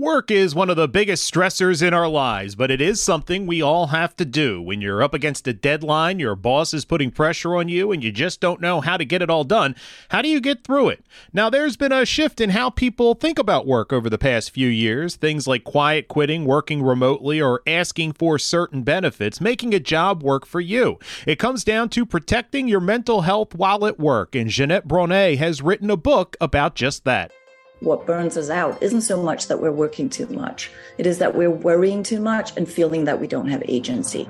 [0.00, 3.60] Work is one of the biggest stressors in our lives, but it is something we
[3.60, 4.62] all have to do.
[4.62, 8.10] When you're up against a deadline, your boss is putting pressure on you, and you
[8.10, 9.76] just don't know how to get it all done,
[10.08, 11.04] how do you get through it?
[11.34, 14.68] Now, there's been a shift in how people think about work over the past few
[14.68, 15.16] years.
[15.16, 20.46] Things like quiet quitting, working remotely, or asking for certain benefits, making a job work
[20.46, 20.98] for you.
[21.26, 25.60] It comes down to protecting your mental health while at work, and Jeanette Bronée has
[25.60, 27.32] written a book about just that
[27.80, 31.34] what burns us out isn't so much that we're working too much, it is that
[31.34, 34.28] we're worrying too much and feeling that we don't have agency.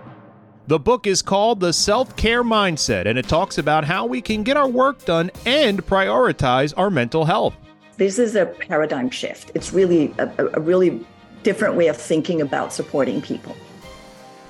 [0.66, 4.44] The book is called The Self Care Mindset, and it talks about how we can
[4.44, 7.56] get our work done and prioritize our mental health.
[7.96, 9.50] This is a paradigm shift.
[9.54, 11.04] It's really a, a really
[11.42, 13.56] different way of thinking about supporting people.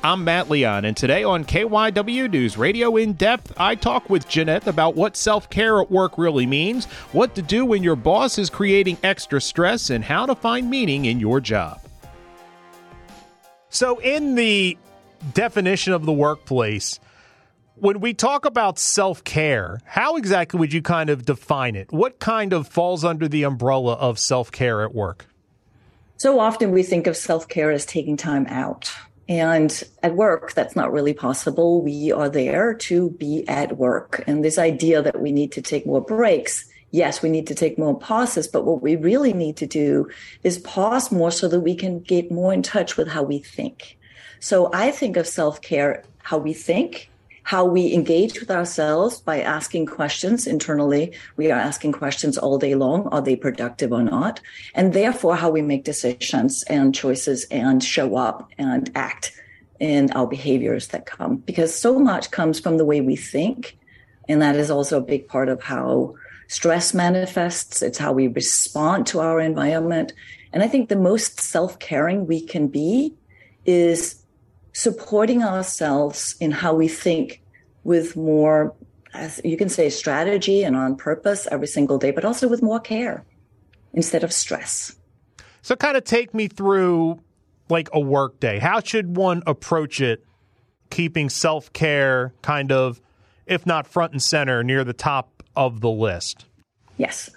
[0.02, 4.66] I'm Matt Leon, and today on KYW News Radio In Depth, I talk with Jeanette
[4.66, 8.48] about what self care at work really means, what to do when your boss is
[8.48, 11.82] creating extra stress, and how to find meaning in your job.
[13.68, 14.78] So, in the
[15.34, 16.98] definition of the workplace,
[17.74, 21.92] when we talk about self care, how exactly would you kind of define it?
[21.92, 25.26] What kind of falls under the umbrella of self care at work?
[26.16, 28.90] So often we think of self care as taking time out
[29.30, 31.82] and at work, that's not really possible.
[31.82, 34.24] We are there to be at work.
[34.26, 37.78] And this idea that we need to take more breaks, yes, we need to take
[37.78, 40.10] more pauses, but what we really need to do
[40.42, 43.96] is pause more so that we can get more in touch with how we think.
[44.40, 47.09] So I think of self care, how we think,
[47.42, 51.12] how we engage with ourselves by asking questions internally.
[51.36, 53.08] We are asking questions all day long.
[53.08, 54.40] Are they productive or not?
[54.74, 59.32] And therefore, how we make decisions and choices and show up and act
[59.80, 61.38] in our behaviors that come.
[61.38, 63.78] Because so much comes from the way we think.
[64.28, 66.14] And that is also a big part of how
[66.48, 67.82] stress manifests.
[67.82, 70.12] It's how we respond to our environment.
[70.52, 73.14] And I think the most self caring we can be
[73.64, 74.19] is
[74.72, 77.42] supporting ourselves in how we think
[77.84, 78.74] with more,
[79.14, 82.80] as you can say, strategy and on purpose every single day, but also with more
[82.80, 83.24] care
[83.92, 84.96] instead of stress.
[85.62, 87.20] So, kind of take me through
[87.68, 88.58] like a work day.
[88.58, 90.24] How should one approach it,
[90.90, 93.00] keeping self care kind of,
[93.46, 96.46] if not front and center, near the top of the list?
[97.00, 97.30] Yes.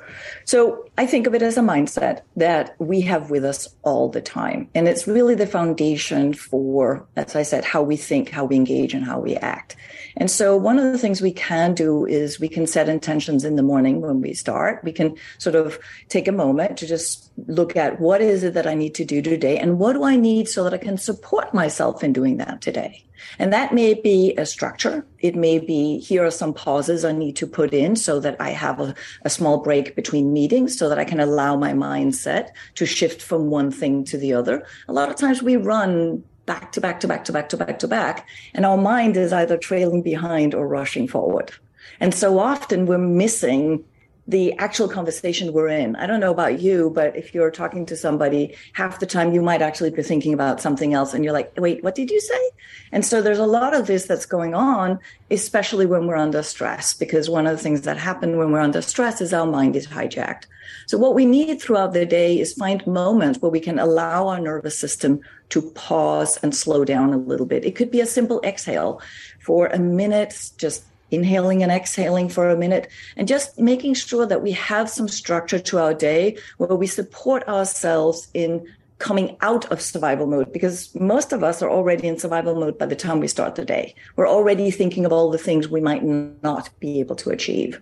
[0.43, 4.19] So I think of it as a mindset that we have with us all the
[4.19, 4.67] time.
[4.75, 8.93] And it's really the foundation for, as I said, how we think, how we engage,
[8.93, 9.77] and how we act.
[10.17, 13.55] And so one of the things we can do is we can set intentions in
[13.55, 14.83] the morning when we start.
[14.83, 15.79] We can sort of
[16.09, 19.21] take a moment to just look at what is it that I need to do
[19.21, 22.59] today and what do I need so that I can support myself in doing that
[22.59, 23.05] today.
[23.39, 25.05] And that may be a structure.
[25.19, 28.49] It may be here are some pauses I need to put in so that I
[28.49, 32.85] have a, a small break between meetings so that I can allow my mindset to
[32.85, 34.65] shift from one thing to the other.
[34.87, 37.79] A lot of times we run back to back to back to back to back
[37.79, 38.27] to back.
[38.53, 41.51] And our mind is either trailing behind or rushing forward.
[41.99, 43.83] And so often we're missing
[44.27, 45.97] the actual conversation we're in.
[45.97, 49.41] I don't know about you, but if you're talking to somebody, half the time you
[49.41, 52.49] might actually be thinking about something else and you're like, wait, what did you say?
[52.93, 56.93] And so there's a lot of this that's going on, especially when we're under stress,
[56.93, 59.87] because one of the things that happen when we're under stress is our mind is
[59.87, 60.45] hijacked.
[60.85, 64.39] So what we need throughout the day is find moments where we can allow our
[64.39, 65.19] nervous system
[65.49, 67.65] to pause and slow down a little bit.
[67.65, 69.01] It could be a simple exhale
[69.39, 74.41] for a minute, just inhaling and exhaling for a minute and just making sure that
[74.41, 78.65] we have some structure to our day where we support ourselves in
[78.99, 82.85] coming out of survival mode because most of us are already in survival mode by
[82.85, 83.93] the time we start the day.
[84.15, 87.81] We're already thinking of all the things we might not be able to achieve.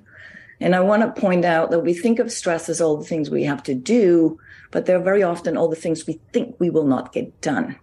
[0.59, 3.29] And I want to point out that we think of stress as all the things
[3.29, 4.39] we have to do,
[4.69, 7.75] but they're very often all the things we think we will not get done.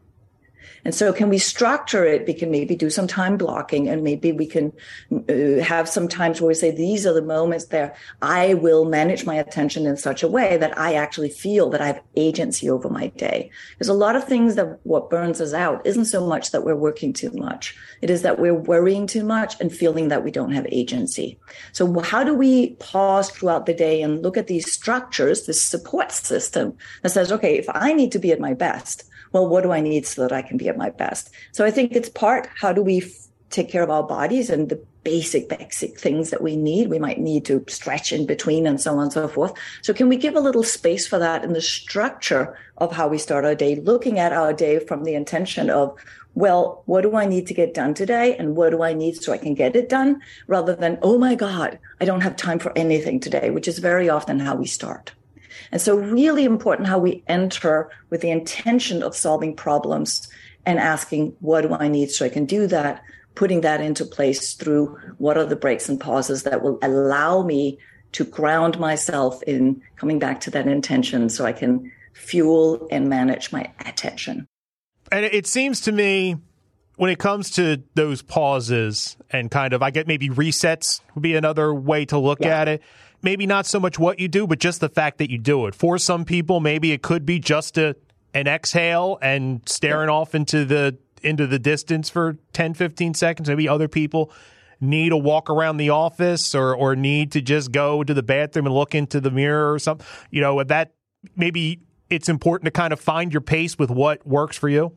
[0.84, 2.26] And so, can we structure it?
[2.26, 4.72] We can maybe do some time blocking, and maybe we can
[5.12, 9.26] uh, have some times where we say, These are the moments that I will manage
[9.26, 12.88] my attention in such a way that I actually feel that I have agency over
[12.88, 13.50] my day.
[13.78, 16.76] There's a lot of things that what burns us out isn't so much that we're
[16.76, 20.52] working too much, it is that we're worrying too much and feeling that we don't
[20.52, 21.38] have agency.
[21.72, 26.12] So, how do we pause throughout the day and look at these structures, this support
[26.12, 29.72] system that says, Okay, if I need to be at my best, well, what do
[29.72, 31.30] I need so that I can be at my best?
[31.52, 33.10] So I think it's part how do we f-
[33.50, 36.90] take care of our bodies and the basic, basic things that we need.
[36.90, 39.54] We might need to stretch in between and so on and so forth.
[39.80, 43.16] So can we give a little space for that in the structure of how we
[43.16, 45.98] start our day, looking at our day from the intention of
[46.34, 48.36] well, what do I need to get done today?
[48.36, 50.20] And what do I need so I can get it done?
[50.46, 54.08] Rather than, oh my God, I don't have time for anything today, which is very
[54.08, 55.12] often how we start.
[55.72, 60.28] And so, really important how we enter with the intention of solving problems
[60.66, 63.02] and asking, what do I need so I can do that?
[63.34, 67.78] Putting that into place through what are the breaks and pauses that will allow me
[68.12, 73.52] to ground myself in coming back to that intention so I can fuel and manage
[73.52, 74.46] my attention.
[75.12, 76.36] And it seems to me
[76.96, 81.36] when it comes to those pauses and kind of, I get maybe resets would be
[81.36, 82.60] another way to look yeah.
[82.60, 82.82] at it.
[83.22, 85.74] Maybe not so much what you do, but just the fact that you do it.
[85.74, 87.96] For some people, maybe it could be just a,
[88.32, 90.14] an exhale and staring yeah.
[90.14, 93.48] off into the into the distance for 10, 15 seconds.
[93.48, 94.30] Maybe other people
[94.80, 98.66] need a walk around the office or or need to just go to the bathroom
[98.66, 100.06] and look into the mirror or something.
[100.30, 100.92] You know, that
[101.36, 101.80] maybe
[102.10, 104.92] it's important to kind of find your pace with what works for you?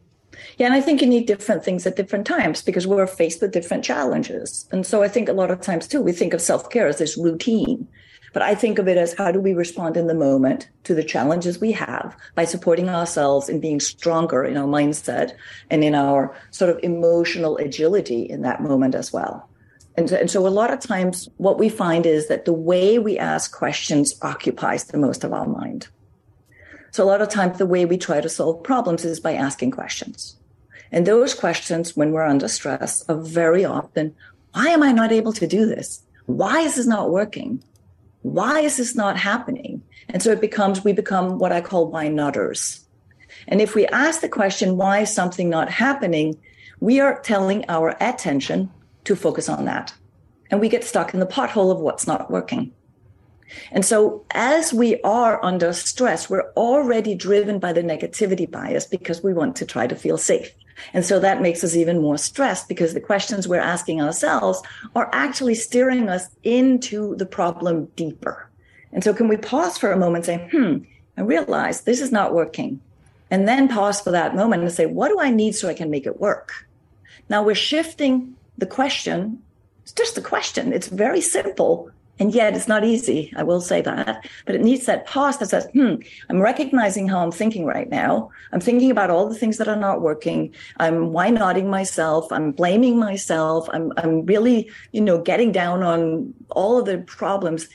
[0.57, 3.51] Yeah, and I think you need different things at different times because we're faced with
[3.51, 4.67] different challenges.
[4.71, 6.99] And so I think a lot of times too, we think of self care as
[6.99, 7.87] this routine.
[8.33, 11.03] But I think of it as how do we respond in the moment to the
[11.03, 15.33] challenges we have by supporting ourselves and being stronger in our mindset
[15.69, 19.49] and in our sort of emotional agility in that moment as well.
[19.97, 23.17] And, and so a lot of times what we find is that the way we
[23.17, 25.89] ask questions occupies the most of our mind.
[26.91, 29.71] So a lot of times the way we try to solve problems is by asking
[29.71, 30.37] questions.
[30.91, 34.13] And those questions, when we're under stress, are very often,
[34.53, 36.03] why am I not able to do this?
[36.25, 37.63] Why is this not working?
[38.21, 39.81] Why is this not happening?
[40.09, 42.85] And so it becomes, we become what I call why notters.
[43.47, 46.37] And if we ask the question, why is something not happening?
[46.79, 48.69] We are telling our attention
[49.05, 49.93] to focus on that.
[50.49, 52.73] And we get stuck in the pothole of what's not working.
[53.71, 59.23] And so, as we are under stress, we're already driven by the negativity bias because
[59.23, 60.53] we want to try to feel safe.
[60.93, 64.61] And so that makes us even more stressed because the questions we're asking ourselves
[64.95, 68.49] are actually steering us into the problem deeper.
[68.93, 70.77] And so, can we pause for a moment and say, hmm,
[71.17, 72.81] I realize this is not working.
[73.29, 75.89] And then pause for that moment and say, what do I need so I can
[75.89, 76.67] make it work?
[77.29, 79.41] Now we're shifting the question.
[79.83, 80.73] It's just a question.
[80.73, 83.33] It's very simple, and yet it's not easy.
[83.35, 85.95] I will say that, but it needs that pause that says, hmm,
[86.29, 88.29] I'm recognizing how I'm thinking right now.
[88.51, 90.53] I'm thinking about all the things that are not working.
[90.77, 92.31] I'm why nodding myself.
[92.31, 93.67] I'm blaming myself.
[93.73, 97.67] I'm, I'm really, you know, getting down on all of the problems.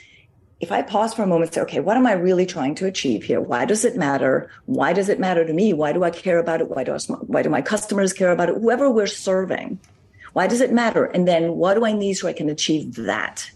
[0.61, 2.87] If I pause for a moment and say, okay, what am I really trying to
[2.87, 3.41] achieve here?
[3.41, 4.49] Why does it matter?
[4.67, 5.73] Why does it matter to me?
[5.73, 6.71] Why do I care about it?
[6.71, 8.55] Why do I, why do my customers care about it?
[8.55, 9.81] Whoever we're serving,
[10.35, 11.05] why does it matter?
[11.05, 13.51] And then what do I need so I can achieve that?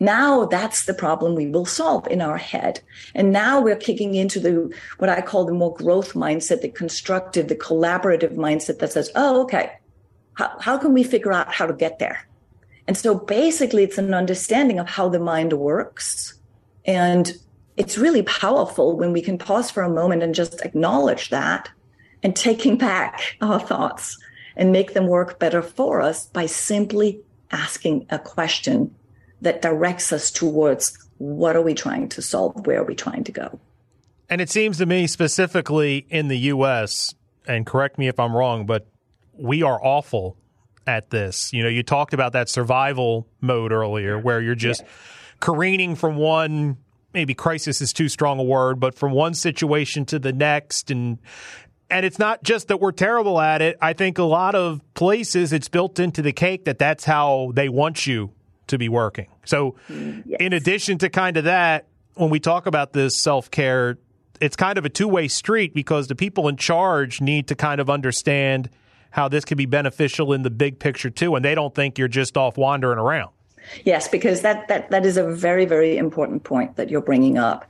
[0.00, 2.80] Now that's the problem we will solve in our head.
[3.14, 7.48] And now we're kicking into the, what I call the more growth mindset, the constructive,
[7.48, 9.72] the collaborative mindset that says, oh, okay,
[10.34, 12.26] how, how can we figure out how to get there?
[12.86, 16.34] And so basically it's an understanding of how the mind works.
[16.84, 17.32] And
[17.76, 21.70] it's really powerful when we can pause for a moment and just acknowledge that
[22.22, 24.16] and taking back our thoughts
[24.56, 27.20] and make them work better for us by simply
[27.50, 28.94] asking a question
[29.40, 32.66] that directs us towards what are we trying to solve?
[32.66, 33.60] Where are we trying to go?
[34.30, 37.14] And it seems to me, specifically in the U.S.,
[37.46, 38.86] and correct me if I'm wrong, but
[39.32, 40.36] we are awful
[40.86, 41.52] at this.
[41.52, 44.88] You know, you talked about that survival mode earlier where you're just yeah.
[45.40, 46.76] careening from one
[47.14, 51.18] maybe crisis is too strong a word, but from one situation to the next and
[51.90, 53.78] and it's not just that we're terrible at it.
[53.80, 57.70] I think a lot of places it's built into the cake that that's how they
[57.70, 58.30] want you
[58.68, 59.28] to be working.
[59.44, 60.38] So, mm, yes.
[60.40, 63.98] in addition to kind of that, when we talk about this self care,
[64.40, 67.80] it's kind of a two way street because the people in charge need to kind
[67.80, 68.70] of understand
[69.10, 72.08] how this can be beneficial in the big picture too, and they don't think you're
[72.08, 73.30] just off wandering around.
[73.84, 77.66] Yes, because that that that is a very very important point that you're bringing up.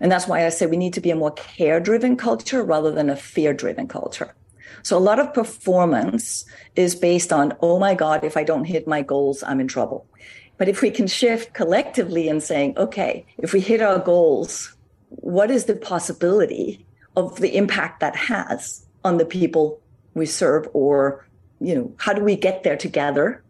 [0.00, 2.90] And that's why I say we need to be a more care driven culture rather
[2.90, 4.34] than a fear driven culture.
[4.82, 8.88] So a lot of performance is based on, oh my God, if I don't hit
[8.88, 10.06] my goals, I'm in trouble.
[10.60, 14.76] But if we can shift collectively and saying, okay, if we hit our goals,
[15.08, 16.84] what is the possibility
[17.16, 19.80] of the impact that has on the people
[20.12, 20.68] we serve?
[20.74, 21.26] Or
[21.62, 23.42] you know how do we get there together?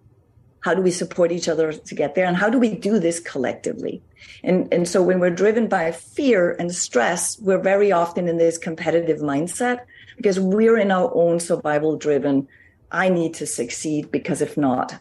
[0.60, 2.26] How do we support each other to get there?
[2.26, 4.00] And how do we do this collectively?
[4.44, 8.56] And and so when we're driven by fear and stress we're very often in this
[8.56, 9.80] competitive mindset
[10.16, 12.46] because we're in our own survival driven
[12.92, 14.98] i need to succeed because if not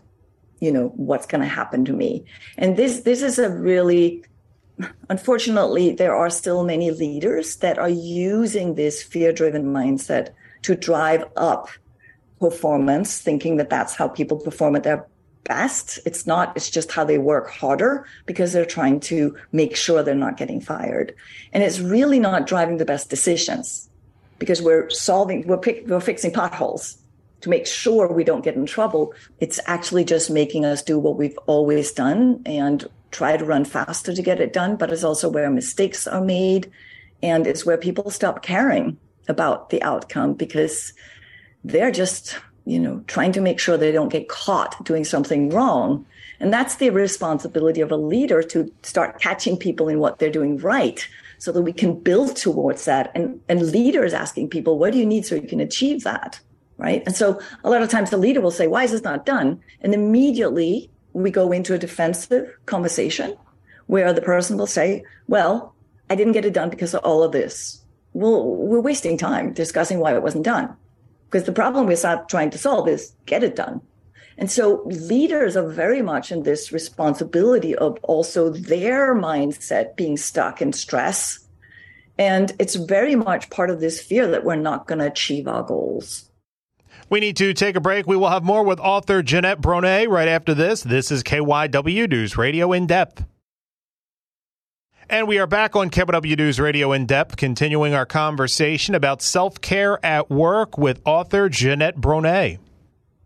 [0.59, 2.23] you know what's going to happen to me
[2.57, 4.23] and this this is a really
[5.09, 10.29] unfortunately there are still many leaders that are using this fear driven mindset
[10.61, 11.69] to drive up
[12.39, 15.05] performance, thinking that that's how people perform at their
[15.43, 15.99] best.
[16.05, 20.15] It's not, it's just how they work harder because they're trying to make sure they're
[20.15, 21.13] not getting fired.
[21.53, 23.89] And it's really not driving the best decisions
[24.37, 26.97] because we're solving, we're, pick, we're fixing potholes
[27.41, 29.13] to make sure we don't get in trouble.
[29.39, 34.13] It's actually just making us do what we've always done and try to run faster
[34.13, 34.75] to get it done.
[34.75, 36.71] But it's also where mistakes are made
[37.23, 40.93] and it's where people stop caring about the outcome because
[41.63, 46.05] they're just you know, trying to make sure they don't get caught doing something wrong.
[46.39, 50.57] And that's the responsibility of a leader to start catching people in what they're doing
[50.57, 51.07] right
[51.39, 53.11] so that we can build towards that.
[53.15, 56.39] And, and leaders asking people, what do you need so you can achieve that?
[56.79, 57.03] Right.
[57.05, 59.59] And so a lot of times the leader will say, why is this not done?
[59.81, 63.35] And immediately we go into a defensive conversation
[63.87, 65.75] where the person will say, well,
[66.09, 67.83] I didn't get it done because of all of this.
[68.13, 70.73] Well, we're wasting time discussing why it wasn't done
[71.25, 73.81] because the problem we're trying to solve is get it done.
[74.37, 80.61] And so leaders are very much in this responsibility of also their mindset being stuck
[80.61, 81.45] in stress.
[82.17, 85.63] And it's very much part of this fear that we're not going to achieve our
[85.63, 86.28] goals.
[87.09, 88.07] We need to take a break.
[88.07, 90.81] We will have more with author Jeanette Bronée right after this.
[90.81, 93.25] This is KYW News Radio in depth.
[95.09, 99.59] And we are back on KYW News Radio in depth, continuing our conversation about self
[99.59, 102.59] care at work with author Jeanette Bronée.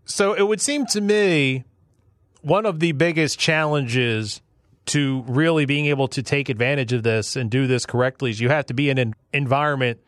[0.06, 1.66] So it would seem to me
[2.42, 4.42] one of the biggest challenges
[4.86, 8.50] to really being able to take advantage of this and do this correctly is you
[8.50, 10.00] have to be in an environment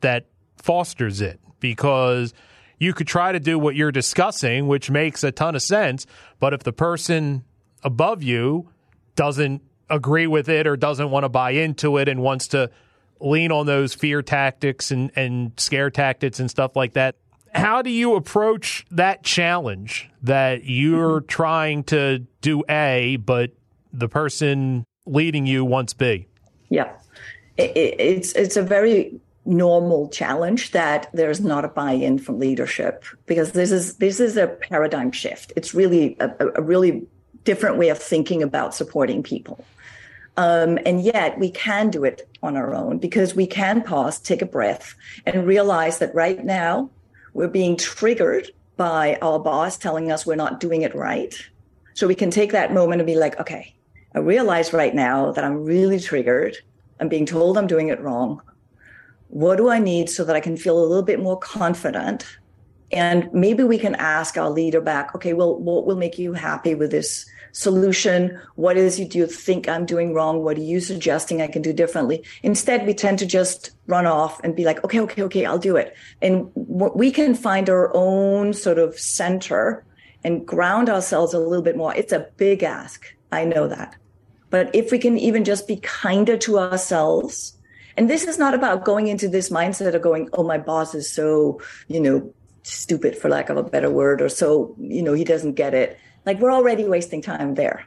[0.00, 2.34] that fosters it because
[2.82, 6.04] you could try to do what you're discussing, which makes a ton of sense.
[6.40, 7.44] But if the person
[7.84, 8.70] above you
[9.14, 12.70] doesn't agree with it or doesn't want to buy into it and wants to
[13.20, 17.14] lean on those fear tactics and, and scare tactics and stuff like that.
[17.54, 21.28] How do you approach that challenge that you're mm-hmm.
[21.28, 23.52] trying to do A, but
[23.92, 26.26] the person leading you wants B?
[26.68, 26.90] Yeah,
[27.56, 33.52] it, it's it's a very normal challenge that there's not a buy-in from leadership because
[33.52, 35.52] this is this is a paradigm shift.
[35.56, 37.06] It's really a, a really
[37.44, 39.64] different way of thinking about supporting people.
[40.36, 44.42] Um, and yet we can do it on our own because we can pause, take
[44.42, 44.94] a breath,
[45.26, 46.88] and realize that right now
[47.34, 51.34] we're being triggered by our boss telling us we're not doing it right.
[51.94, 53.74] So we can take that moment and be like, okay,
[54.14, 56.56] I realize right now that I'm really triggered.
[56.98, 58.40] I'm being told I'm doing it wrong.
[59.32, 62.26] What do I need so that I can feel a little bit more confident?
[62.92, 66.74] And maybe we can ask our leader back, okay, well, what will make you happy
[66.74, 68.38] with this solution.
[68.56, 70.42] What is it you think I'm doing wrong?
[70.42, 72.22] What are you suggesting I can do differently?
[72.42, 75.76] Instead, we tend to just run off and be like, okay, okay, okay, I'll do
[75.76, 75.96] it.
[76.20, 79.84] And we can find our own sort of center
[80.24, 81.94] and ground ourselves a little bit more.
[81.94, 83.14] It's a big ask.
[83.30, 83.96] I know that.
[84.50, 87.56] But if we can even just be kinder to ourselves,
[87.96, 91.10] and this is not about going into this mindset of going, oh, my boss is
[91.10, 92.32] so, you know,
[92.62, 95.98] stupid for lack of a better word, or so, you know, he doesn't get it.
[96.24, 97.84] Like we're already wasting time there.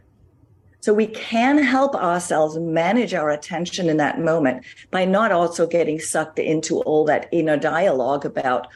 [0.82, 6.00] So we can help ourselves manage our attention in that moment by not also getting
[6.00, 8.68] sucked into all that inner dialogue about,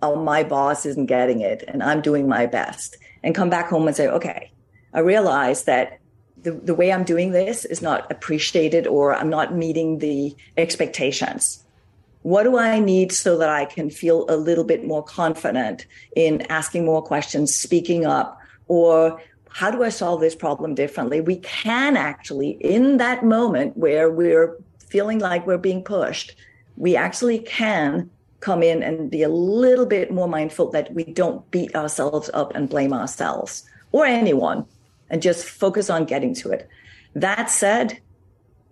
[0.00, 2.96] oh, my boss isn't getting it and I'm doing my best.
[3.22, 4.50] And come back home and say, okay,
[4.94, 6.00] I realize that
[6.42, 11.62] the, the way I'm doing this is not appreciated or I'm not meeting the expectations.
[12.22, 16.42] What do I need so that I can feel a little bit more confident in
[16.42, 21.20] asking more questions, speaking up, or how do I solve this problem differently?
[21.20, 26.36] We can actually, in that moment where we're feeling like we're being pushed,
[26.76, 28.08] we actually can
[28.40, 32.54] come in and be a little bit more mindful that we don't beat ourselves up
[32.54, 34.64] and blame ourselves or anyone
[35.12, 36.68] and just focus on getting to it.
[37.14, 38.00] That said,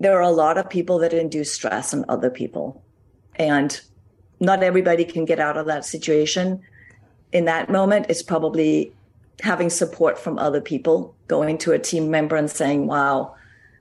[0.00, 2.82] there are a lot of people that induce stress on other people.
[3.36, 3.78] And
[4.40, 6.62] not everybody can get out of that situation.
[7.32, 8.92] In that moment, it's probably
[9.42, 13.34] having support from other people, going to a team member and saying, wow,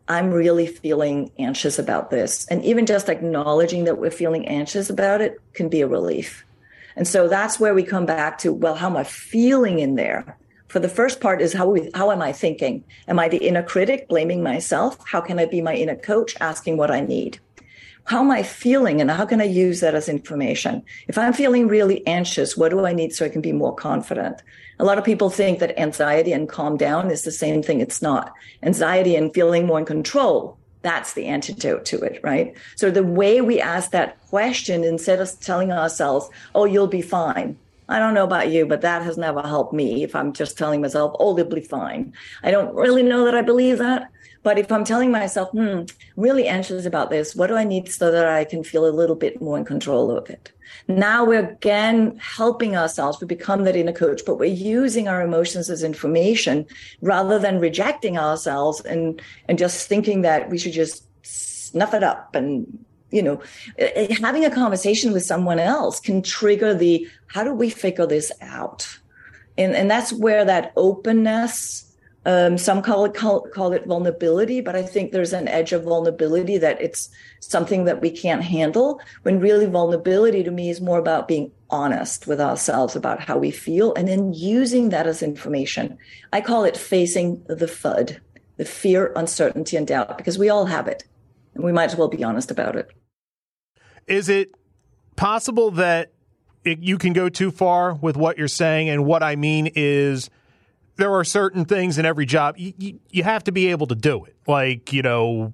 [0.09, 2.45] I'm really feeling anxious about this.
[2.47, 6.45] And even just acknowledging that we're feeling anxious about it can be a relief.
[6.97, 10.37] And so that's where we come back to, well, how am I feeling in there?
[10.69, 12.83] For the first part is how we, how am I thinking?
[13.07, 14.97] Am I the inner critic blaming myself?
[15.05, 17.39] How can I be my inner coach asking what I need?
[18.09, 20.83] how am I feeling and how can I use that as information?
[21.07, 24.41] If I'm feeling really anxious, what do I need so I can be more confident?
[24.79, 27.81] A lot of people think that anxiety and calm down is the same thing.
[27.81, 28.33] It's not.
[28.63, 32.55] Anxiety and feeling more in control, that's the antidote to it, right?
[32.75, 37.59] So the way we ask that question instead of telling ourselves, oh, you'll be fine,
[37.89, 40.79] I don't know about you, but that has never helped me if I'm just telling
[40.79, 42.13] myself, oh, they'll be fine.
[42.43, 44.12] I don't really know that I believe that.
[44.43, 45.81] But if I'm telling myself, hmm,
[46.15, 49.15] really anxious about this, what do I need so that I can feel a little
[49.15, 50.51] bit more in control of it?
[50.88, 53.19] Now we're again helping ourselves.
[53.19, 56.67] We become that inner coach, but we're using our emotions as information
[57.01, 62.36] rather than rejecting ourselves and, and just thinking that we should just snuff it up
[62.36, 63.41] and you know
[64.21, 68.99] having a conversation with someone else can trigger the how do we figure this out
[69.57, 71.89] and and that's where that openness
[72.25, 75.83] um, some call it call, call it vulnerability, but I think there's an edge of
[75.83, 79.01] vulnerability that it's something that we can't handle.
[79.23, 83.51] When really vulnerability to me is more about being honest with ourselves about how we
[83.51, 85.97] feel, and then using that as information.
[86.33, 88.19] I call it facing the FUD,
[88.57, 91.05] the fear, uncertainty, and doubt, because we all have it,
[91.61, 92.89] we might as well be honest about it.
[94.07, 94.51] Is it
[95.15, 96.11] possible that
[96.63, 98.89] it, you can go too far with what you're saying?
[98.89, 100.29] And what I mean is
[100.95, 103.95] there are certain things in every job you, you, you have to be able to
[103.95, 104.35] do it.
[104.47, 105.53] Like, you know,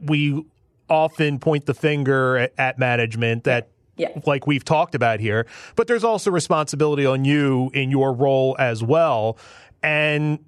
[0.00, 0.44] we
[0.88, 4.08] often point the finger at, at management that yeah.
[4.26, 8.82] like we've talked about here, but there's also responsibility on you in your role as
[8.82, 9.38] well.
[9.82, 10.44] And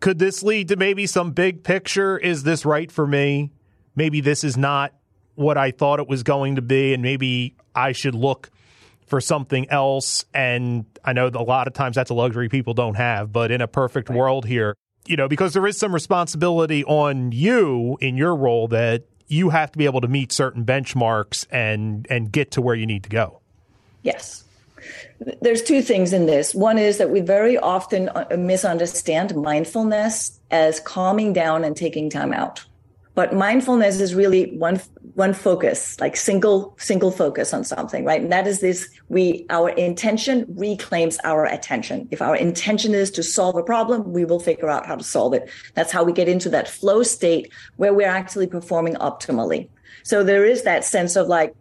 [0.00, 2.18] could this lead to maybe some big picture?
[2.18, 3.50] Is this right for me?
[4.00, 4.94] Maybe this is not
[5.34, 8.48] what I thought it was going to be, and maybe I should look
[9.04, 10.24] for something else.
[10.32, 13.60] And I know a lot of times that's a luxury people don't have, but in
[13.60, 14.18] a perfect right.
[14.18, 14.74] world here,
[15.06, 19.70] you know, because there is some responsibility on you in your role that you have
[19.72, 23.10] to be able to meet certain benchmarks and and get to where you need to
[23.10, 23.42] go.
[24.02, 24.44] Yes.
[25.42, 26.54] There's two things in this.
[26.54, 32.32] One is that we very often uh, misunderstand mindfulness as calming down and taking time
[32.32, 32.64] out.
[33.14, 34.80] But mindfulness is really one
[35.14, 38.22] one focus, like single single focus on something, right?
[38.22, 42.08] And that is this: we our intention reclaims our attention.
[42.10, 45.34] If our intention is to solve a problem, we will figure out how to solve
[45.34, 45.50] it.
[45.74, 49.68] That's how we get into that flow state where we're actually performing optimally.
[50.04, 51.54] So there is that sense of like,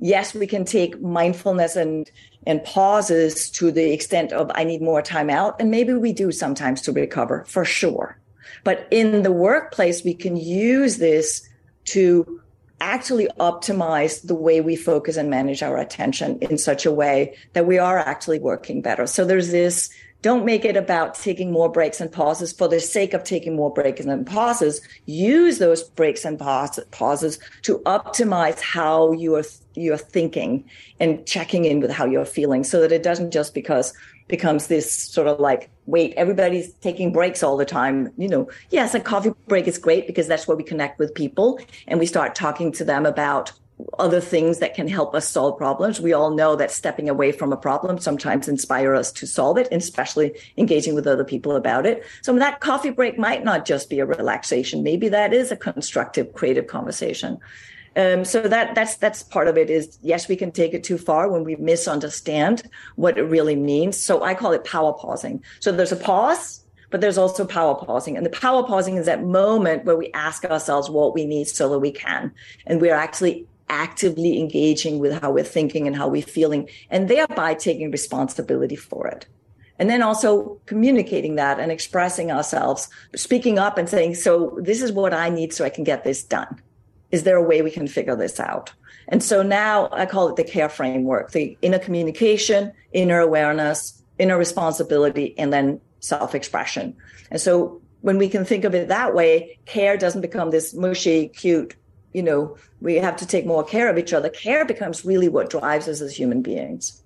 [0.00, 2.10] yes, we can take mindfulness and
[2.46, 6.32] and pauses to the extent of I need more time out, and maybe we do
[6.32, 8.18] sometimes to recover for sure.
[8.64, 11.48] But in the workplace, we can use this
[11.86, 12.40] to
[12.80, 17.66] actually optimize the way we focus and manage our attention in such a way that
[17.66, 19.06] we are actually working better.
[19.06, 19.90] So there's this
[20.22, 23.72] don't make it about taking more breaks and pauses for the sake of taking more
[23.72, 24.80] breaks and pauses.
[25.04, 30.64] Use those breaks and pauses to optimize how you are you're thinking
[30.98, 33.92] and checking in with how you're feeling, so that it doesn't just because
[34.26, 38.12] becomes this sort of like, wait, everybody's taking breaks all the time.
[38.16, 41.58] You know, yes, a coffee break is great because that's where we connect with people
[41.86, 43.52] and we start talking to them about
[43.98, 46.00] other things that can help us solve problems.
[46.00, 49.68] We all know that stepping away from a problem sometimes inspire us to solve it,
[49.70, 52.02] and especially engaging with other people about it.
[52.22, 54.82] So that coffee break might not just be a relaxation.
[54.82, 57.38] Maybe that is a constructive, creative conversation.
[57.96, 59.70] Um, so that that's that's part of it.
[59.70, 63.96] Is yes, we can take it too far when we misunderstand what it really means.
[63.98, 65.42] So I call it power pausing.
[65.60, 69.24] So there's a pause, but there's also power pausing, and the power pausing is that
[69.24, 72.32] moment where we ask ourselves what we need so that we can,
[72.66, 77.54] and we're actually actively engaging with how we're thinking and how we're feeling, and thereby
[77.54, 79.26] taking responsibility for it
[79.78, 84.90] and then also communicating that and expressing ourselves, speaking up and saying, So, this is
[84.90, 86.62] what I need so I can get this done
[87.16, 88.72] is there a way we can figure this out?
[89.08, 94.36] And so now I call it the care framework, the inner communication, inner awareness, inner
[94.36, 96.94] responsibility, and then self expression.
[97.30, 101.28] And so when we can think of it that way, care doesn't become this mushy,
[101.28, 101.74] cute,
[102.12, 104.28] you know, we have to take more care of each other.
[104.28, 107.02] Care becomes really what drives us as human beings.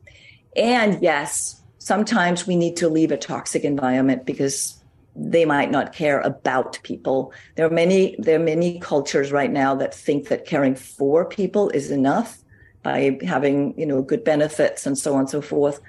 [0.56, 4.79] And yes, sometimes we need to leave a toxic environment because
[5.16, 7.32] they might not care about people.
[7.56, 11.68] There are many there are many cultures right now that think that caring for people
[11.70, 12.38] is enough
[12.82, 15.80] by having, you know, good benefits and so on and so forth.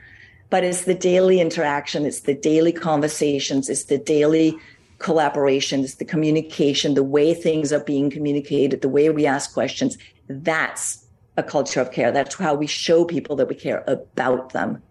[0.49, 4.57] But it's the daily interaction, it's the daily conversations, it's the daily
[4.97, 9.97] collaboration, it's the communication, the way things are being communicated, the way we ask questions.
[10.27, 11.05] That's
[11.38, 12.12] a culture of care.
[12.12, 14.81] That's how we show people that we care about them.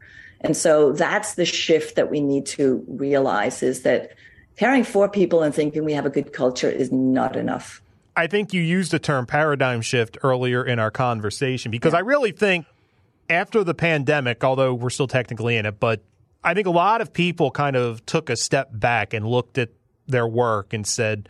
[0.41, 4.13] And so that's the shift that we need to realize is that
[4.57, 7.83] caring for people and thinking we have a good culture is not enough.
[8.17, 11.99] I think you used the term paradigm shift earlier in our conversation because yeah.
[11.99, 12.67] I really think
[13.29, 16.03] after the pandemic, although we're still technically in it, but
[16.43, 19.71] I think a lot of people kind of took a step back and looked at
[20.07, 21.29] their work and said,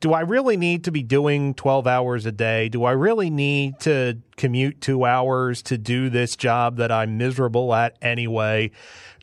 [0.00, 2.68] do I really need to be doing 12 hours a day?
[2.68, 7.74] Do I really need to commute two hours to do this job that I'm miserable
[7.74, 8.70] at anyway?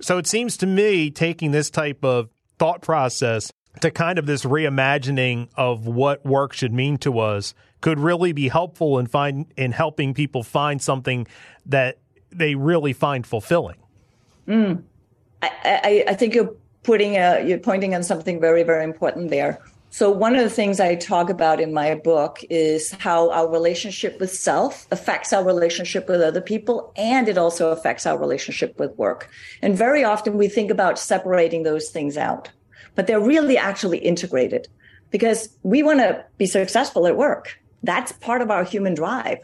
[0.01, 4.43] So it seems to me taking this type of thought process to kind of this
[4.43, 9.71] reimagining of what work should mean to us could really be helpful in find in
[9.71, 11.27] helping people find something
[11.65, 11.99] that
[12.31, 13.77] they really find fulfilling.
[14.47, 14.83] Mm.
[15.41, 19.59] I, I, I think you're putting a, you're pointing on something very very important there.
[19.89, 24.19] So, one of the things I talk about in my book is how our relationship
[24.19, 28.91] with self affects our relationship with other people, and it also affects our relationship with
[28.97, 29.29] work.
[29.61, 32.51] And very often we think about separating those things out,
[32.95, 34.67] but they're really actually integrated
[35.11, 37.57] because we want to be successful at work.
[37.83, 39.37] That's part of our human drive.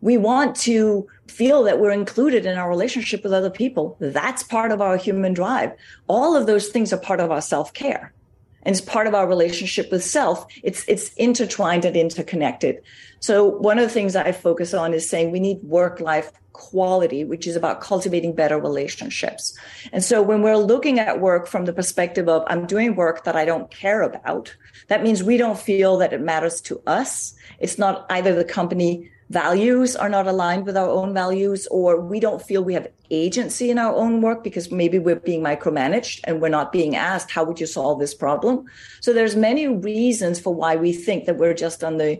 [0.00, 3.96] We want to feel that we're included in our relationship with other people.
[4.00, 5.70] That's part of our human drive.
[6.08, 8.12] All of those things are part of our self care
[8.62, 10.46] and it's part of our relationship with self.
[10.62, 12.82] It's it's intertwined and interconnected.
[13.20, 17.24] So one of the things i focus on is saying we need work life quality
[17.24, 19.56] which is about cultivating better relationships.
[19.92, 23.36] And so when we're looking at work from the perspective of i'm doing work that
[23.36, 24.54] i don't care about
[24.88, 27.34] that means we don't feel that it matters to us.
[27.58, 32.20] It's not either the company values are not aligned with our own values or we
[32.20, 36.40] don't feel we have agency in our own work because maybe we're being micromanaged and
[36.40, 38.66] we're not being asked how would you solve this problem?
[39.00, 42.18] So there's many reasons for why we think that we're just on the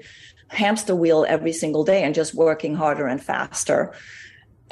[0.48, 3.92] hamster wheel every single day and just working harder and faster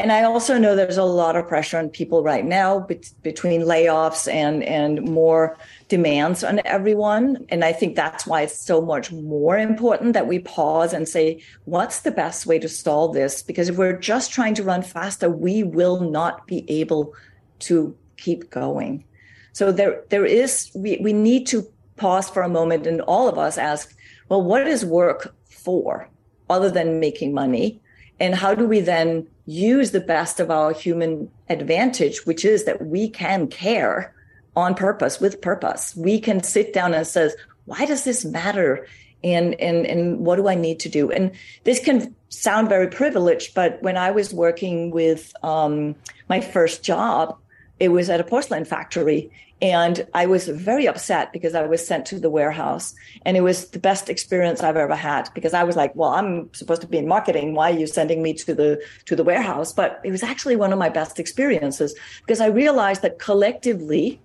[0.00, 3.62] and I also know there's a lot of pressure on people right now be- between
[3.62, 5.56] layoffs and and more
[5.88, 7.46] demands on everyone.
[7.48, 11.42] And I think that's why it's so much more important that we pause and say,
[11.64, 13.42] what's the best way to solve this?
[13.42, 17.14] Because if we're just trying to run faster, we will not be able
[17.60, 19.04] to keep going.
[19.52, 23.38] So there there is we, we need to pause for a moment and all of
[23.38, 23.94] us ask,
[24.28, 26.08] well, what is work for
[26.48, 27.80] other than making money?
[28.18, 32.86] And how do we then use the best of our human advantage, which is that
[32.86, 34.14] we can care
[34.54, 35.96] on purpose with purpose.
[35.96, 37.34] We can sit down and says,
[37.64, 38.86] why does this matter?
[39.24, 41.10] And, and, and what do I need to do?
[41.10, 41.32] And
[41.64, 45.96] this can sound very privileged, but when I was working with um,
[46.28, 47.36] my first job,
[47.80, 49.30] it was at a porcelain factory
[49.62, 52.94] and I was very upset because I was sent to the warehouse.
[53.26, 56.52] And it was the best experience I've ever had because I was like, well, I'm
[56.54, 57.54] supposed to be in marketing.
[57.54, 59.72] Why are you sending me to the to the warehouse?
[59.72, 64.20] But it was actually one of my best experiences because I realized that collectively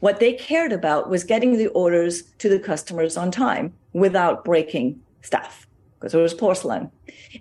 [0.00, 4.98] what they cared about was getting the orders to the customers on time without breaking
[5.20, 5.66] stuff
[5.98, 6.90] because it was porcelain.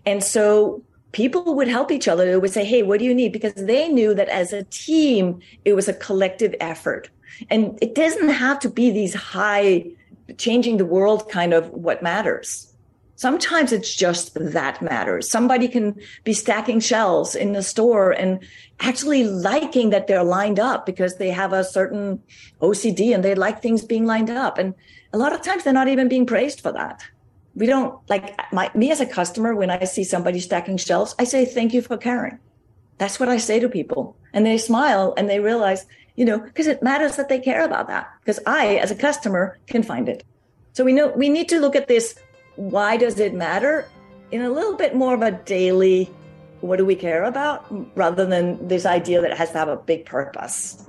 [0.06, 2.26] And so people would help each other.
[2.26, 3.32] They would say, Hey, what do you need?
[3.32, 7.10] Because they knew that as a team, it was a collective effort.
[7.50, 9.92] And it doesn't have to be these high,
[10.38, 12.70] changing the world kind of what matters.
[13.16, 15.30] Sometimes it's just that matters.
[15.30, 18.40] Somebody can be stacking shelves in the store and
[18.80, 22.24] actually liking that they're lined up because they have a certain
[22.62, 24.58] OCD and they like things being lined up.
[24.58, 24.74] And
[25.12, 27.04] a lot of times they're not even being praised for that.
[27.56, 31.26] We don't like my, me as a customer, when I see somebody stacking shelves, I
[31.26, 32.40] say, thank you for caring.
[33.00, 34.16] That's what I say to people.
[34.32, 35.86] And they smile and they realize
[36.20, 38.12] you know, because it matters that they care about that.
[38.20, 40.26] Because I, as a customer, can find it.
[40.74, 42.20] So we know we need to look at this.
[42.58, 43.88] Why does it matter?
[44.32, 46.12] In a little bit more of a daily,
[46.60, 49.78] what do we care about, rather than this idea that it has to have a
[49.78, 50.89] big purpose.